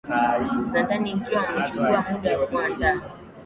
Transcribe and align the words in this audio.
za 0.65 0.81
ndani 0.83 1.11
Ikiwa 1.11 1.45
umechukua 1.49 2.05
muda 2.09 2.39
wa 2.39 2.47
kuandaa 2.47 3.01